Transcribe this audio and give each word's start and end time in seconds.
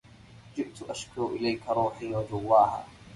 جئتُ 0.55 0.81
أشكو 0.89 1.35
لكِ 1.35 1.69
روحي 1.69 2.15
وجواها 2.15 2.85